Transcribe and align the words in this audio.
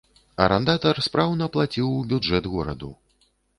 Арандатар 0.45 1.01
спраўна 1.09 1.49
плаціў 1.57 1.93
у 1.99 2.01
бюджэт 2.15 2.51
гораду. 2.57 2.93